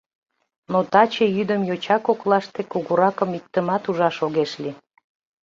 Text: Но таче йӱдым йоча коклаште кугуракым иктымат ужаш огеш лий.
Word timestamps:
Но 0.71 0.79
таче 0.91 1.25
йӱдым 1.35 1.61
йоча 1.69 1.97
коклаште 2.05 2.61
кугуракым 2.71 3.29
иктымат 3.39 3.83
ужаш 3.89 4.17
огеш 4.25 4.51
лий. 4.61 4.77